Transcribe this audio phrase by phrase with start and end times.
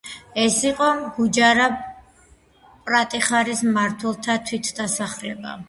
[0.43, 5.57] ეს იყო გუჯარა–პრატიხარას მმართველთა თვითდასახელება.